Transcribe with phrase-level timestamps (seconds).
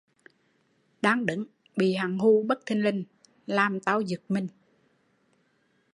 [1.01, 1.45] Đang đứng,
[1.77, 3.03] bị hắn hù bất thình lình
[3.47, 4.47] làm tau giựt mình